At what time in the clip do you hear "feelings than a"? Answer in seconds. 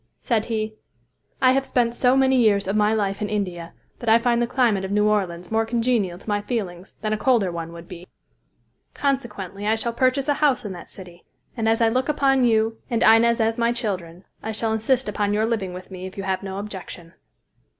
6.41-7.19